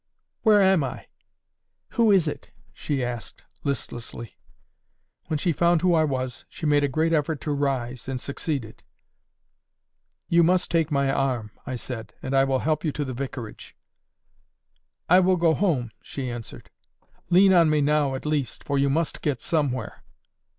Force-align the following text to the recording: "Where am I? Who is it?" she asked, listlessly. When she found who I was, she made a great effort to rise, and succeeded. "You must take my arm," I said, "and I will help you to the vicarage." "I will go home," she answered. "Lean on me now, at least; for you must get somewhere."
"Where 0.41 0.63
am 0.63 0.83
I? 0.83 1.05
Who 1.89 2.09
is 2.11 2.27
it?" 2.27 2.49
she 2.73 3.05
asked, 3.05 3.43
listlessly. 3.63 4.35
When 5.27 5.37
she 5.37 5.53
found 5.53 5.83
who 5.83 5.93
I 5.93 6.05
was, 6.05 6.43
she 6.49 6.65
made 6.65 6.83
a 6.83 6.87
great 6.87 7.13
effort 7.13 7.39
to 7.41 7.51
rise, 7.51 8.07
and 8.09 8.19
succeeded. 8.19 8.81
"You 10.27 10.41
must 10.41 10.71
take 10.71 10.89
my 10.91 11.11
arm," 11.11 11.51
I 11.67 11.75
said, 11.75 12.13
"and 12.23 12.35
I 12.35 12.45
will 12.45 12.57
help 12.65 12.83
you 12.83 12.91
to 12.93 13.05
the 13.05 13.13
vicarage." 13.13 13.77
"I 15.07 15.19
will 15.19 15.37
go 15.37 15.53
home," 15.53 15.91
she 16.01 16.31
answered. 16.31 16.71
"Lean 17.29 17.53
on 17.53 17.69
me 17.69 17.79
now, 17.79 18.15
at 18.15 18.25
least; 18.25 18.63
for 18.63 18.79
you 18.79 18.89
must 18.89 19.21
get 19.21 19.39
somewhere." 19.39 20.03